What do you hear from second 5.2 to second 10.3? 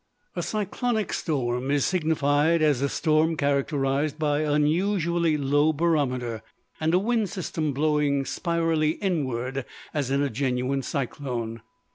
low barometer, and a wind system blowing spirally inward, as in